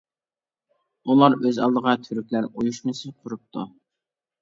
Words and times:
ئۇلار 1.09 1.37
ئۆز 1.43 1.61
ئالدىغا 1.67 1.95
تۈركلەر 2.09 2.51
ئۇيۇشمىسى 2.53 3.15
قۇرۇپتۇ. 3.19 3.71